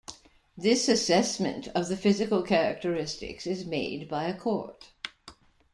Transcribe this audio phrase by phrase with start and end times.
[0.57, 4.89] This assessment of the physical characteristics is made by a court.